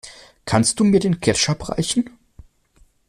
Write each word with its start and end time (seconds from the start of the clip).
Kannst 0.45 0.79
du 0.79 0.83
mir 0.83 0.99
den 0.99 1.19
Ketchup 1.19 1.69
reichen? 1.69 2.09